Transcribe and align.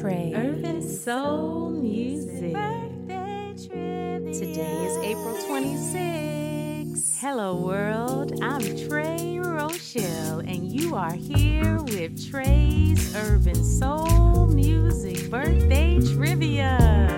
Tre. 0.00 0.32
Urban 0.34 0.80
Soul 0.80 1.68
Music. 1.68 2.54
Today 4.32 4.86
is 4.86 4.96
April 5.04 5.36
26th. 5.46 7.20
Hello, 7.20 7.54
world. 7.56 8.42
I'm 8.42 8.62
Tre 8.88 9.38
Rochelle, 9.40 10.38
and 10.38 10.72
you 10.72 10.94
are 10.94 11.12
here 11.12 11.76
with 11.82 12.30
Tre's 12.30 13.14
Urban 13.14 13.62
Soul 13.62 14.46
Music 14.46 15.30
Birthday 15.30 16.00
Trivia. 16.14 17.09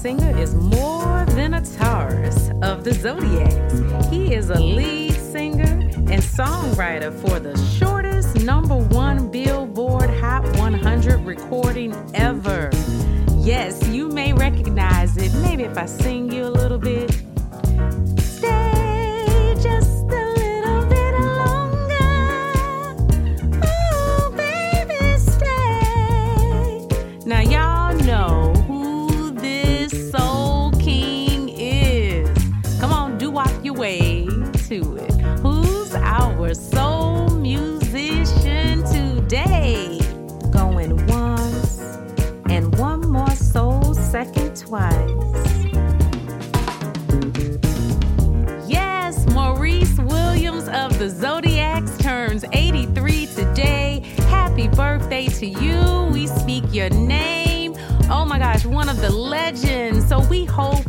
Singer 0.00 0.34
is 0.38 0.54
more 0.54 1.26
than 1.26 1.52
a 1.52 1.60
Taurus 1.60 2.48
of 2.62 2.84
the 2.84 2.94
Zodiacs. 2.94 4.08
He 4.08 4.32
is 4.32 4.48
a 4.48 4.58
lead 4.58 5.12
singer 5.12 5.90
and 6.10 6.22
songwriter 6.22 7.12
for 7.20 7.38
the 7.38 7.54
shortest 7.78 8.36
number 8.36 8.78
one 8.78 9.30
Billboard 9.30 10.08
Hot 10.08 10.42
100 10.56 11.18
recording 11.26 11.94
ever. 12.14 12.70
Yes, 13.36 13.86
you 13.88 14.08
may 14.08 14.32
recognize 14.32 15.18
it. 15.18 15.34
Maybe 15.42 15.64
if 15.64 15.76
I 15.76 15.84
sing 15.84 16.32
you 16.32 16.46
a 16.46 16.54
little 16.62 16.78
bit. 16.78 17.09
Twice. 44.70 44.94
Yes, 48.68 49.26
Maurice 49.34 49.98
Williams 49.98 50.68
of 50.68 50.96
the 50.96 51.08
Zodiacs 51.10 51.98
turns 51.98 52.44
83 52.52 53.26
today. 53.26 54.04
Happy 54.28 54.68
birthday 54.68 55.26
to 55.26 55.46
you. 55.46 56.08
We 56.12 56.28
speak 56.28 56.62
your 56.72 56.88
name. 56.90 57.74
Oh 58.08 58.24
my 58.24 58.38
gosh, 58.38 58.64
one 58.64 58.88
of 58.88 59.00
the 59.00 59.10
legends. 59.10 60.08
So 60.08 60.20
we 60.28 60.44
hope, 60.44 60.86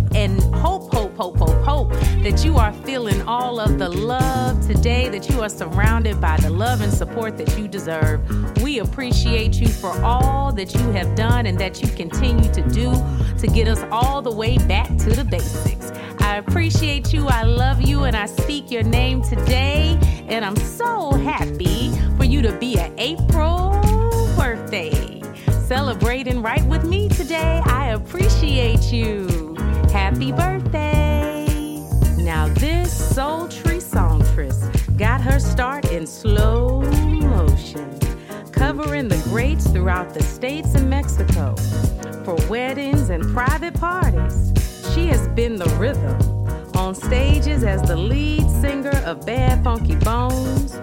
that 2.24 2.46
you 2.46 2.58
are 2.58 2.72
feeling 2.72 3.20
all 3.24 3.60
of 3.60 3.80
the 3.80 3.90
love 3.90 4.68
today, 4.68 5.10
that 5.10 5.28
you 5.28 5.42
are 5.42 5.50
surrounded 5.50 6.22
by 6.22 6.38
the 6.38 6.52
love 6.52 6.82
and 6.82 6.94
support 6.94 7.36
that 7.36 7.58
you 7.58 7.68
deserve. 7.68 8.22
We 8.62 8.78
appreciate 8.78 9.56
you 9.56 9.68
for 9.68 9.90
all 10.04 10.52
that 10.54 10.76
you 10.76 10.92
have 10.92 11.16
done 11.16 11.48
and 11.48 11.58
that 11.58 11.82
you 11.82 11.88
continue 11.88 12.52
to 12.54 12.62
do 12.70 12.94
to 13.40 13.48
get 13.48 13.68
us 13.68 13.80
all 13.92 14.22
the 14.22 14.32
way 14.32 14.60
back 14.60 14.88
to 15.00 15.10
the 15.10 15.26
basics. 15.26 15.92
I 16.20 16.38
appreciate 16.38 17.12
you, 17.12 17.28
I 17.28 17.42
love 17.42 17.82
you, 17.82 18.04
and 18.04 18.16
I 18.16 18.28
speak 18.28 18.70
your 18.70 18.84
name 18.84 19.24
today. 19.24 19.98
And 20.28 20.46
I'm 20.46 20.56
so 20.56 21.14
happy 21.14 21.92
for 22.18 22.26
you 22.26 22.44
to 22.44 22.56
be 22.60 22.78
an 22.78 22.94
April 23.00 23.72
birthday. 24.38 25.24
Celebrating 25.66 26.44
right 26.44 26.64
with 26.66 26.86
me 26.86 27.10
today. 27.10 27.62
I 27.66 27.94
appreciate 27.94 28.94
you. 28.94 29.56
Happy 29.92 30.32
birthday. 30.32 30.91
Now, 32.34 32.48
this 32.48 32.94
sultry 33.14 33.82
songstress 33.82 34.64
got 34.96 35.20
her 35.20 35.38
start 35.38 35.92
in 35.92 36.08
slow 36.08 36.80
motion, 36.80 38.00
covering 38.54 39.10
the 39.10 39.22
greats 39.26 39.70
throughout 39.70 40.14
the 40.14 40.24
states 40.24 40.74
and 40.76 40.90
Mexico. 40.90 41.58
For 42.24 42.36
weddings 42.50 43.10
and 43.10 43.22
private 43.34 43.74
parties, 43.74 44.54
she 44.94 45.08
has 45.08 45.28
been 45.36 45.58
the 45.58 45.70
rhythm 45.78 46.16
on 46.78 46.96
stages 46.96 47.66
as 47.66 47.82
the 47.82 47.98
lead 47.98 48.50
singer 48.50 48.98
of 49.06 49.26
Bad 49.26 49.62
Funky 49.62 49.98
Bones 49.98 50.80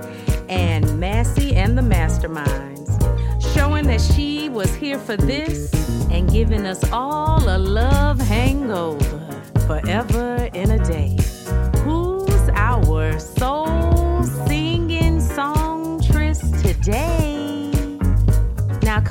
and 0.51 1.01
Massey 1.01 1.57
and 1.57 1.79
the 1.79 1.83
Masterminds, 1.83 2.93
showing 3.55 3.87
that 3.87 4.03
she 4.03 4.51
was 4.51 4.75
here 4.75 4.99
for 4.99 5.17
this 5.17 5.73
and 6.11 6.31
giving 6.31 6.67
us 6.67 6.85
all 6.93 7.43
a 7.49 7.57
love 7.57 8.21
hangover 8.21 9.08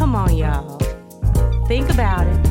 come 0.08 0.16
on, 0.16 0.38
y'all. 0.38 0.78
Think 1.68 1.90
about 1.90 2.26
it. 2.26 2.42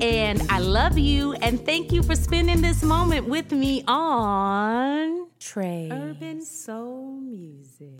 And 0.00 0.42
I 0.50 0.58
love 0.58 0.98
you. 0.98 1.34
And 1.34 1.64
thank 1.64 1.92
you 1.92 2.02
for 2.02 2.16
spending 2.16 2.60
this 2.60 2.82
moment 2.82 3.28
with 3.28 3.52
me 3.52 3.84
on 3.86 5.28
Tre. 5.38 5.88
Urban 5.92 6.44
Soul 6.44 7.20
Music. 7.20 7.96